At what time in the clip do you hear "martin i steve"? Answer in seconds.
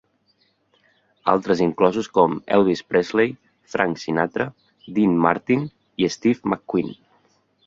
5.27-6.53